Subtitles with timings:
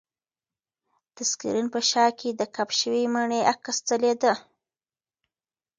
[1.15, 4.33] د سکرین په شاه کې د کپ شوې مڼې عکس ځلېده.